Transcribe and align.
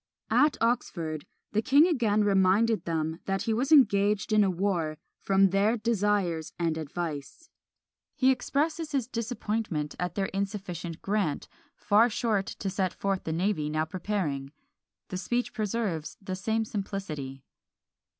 At 0.31 0.57
Oxford 0.61 1.27
the 1.51 1.61
king 1.61 1.85
again 1.85 2.23
reminded 2.23 2.85
them 2.85 3.19
that 3.25 3.43
he 3.43 3.53
was 3.53 3.71
engaged 3.71 4.33
in 4.33 4.43
a 4.43 4.49
war 4.49 4.97
"from 5.19 5.51
their 5.51 5.77
desires 5.77 6.53
and 6.57 6.75
advice." 6.75 7.51
He 8.15 8.31
expresses 8.31 8.93
his 8.93 9.07
disappointment 9.07 9.93
at 9.99 10.15
their 10.15 10.25
insufficient 10.33 11.03
grant, 11.03 11.47
"far 11.75 12.09
short 12.09 12.47
to 12.47 12.69
set 12.71 12.95
forth 12.95 13.25
the 13.25 13.31
navy 13.31 13.69
now 13.69 13.85
preparing." 13.85 14.51
The 15.09 15.17
speech 15.17 15.53
preserves 15.53 16.17
the 16.19 16.35
same 16.35 16.65
simplicity. 16.65 17.43